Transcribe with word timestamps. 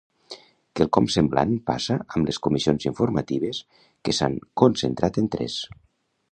Quelcom 0.79 1.09
semblant 1.15 1.51
passa 1.67 1.97
amb 2.15 2.31
les 2.31 2.41
comission 2.47 2.81
informatives 2.91 3.61
que 4.09 4.17
s’han 4.21 4.41
concentrat 4.63 5.25
en 5.25 5.33
tres. 5.37 5.63